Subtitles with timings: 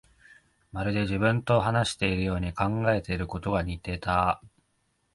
[0.71, 4.41] まるで自分と話しているように、考えていることが似ていた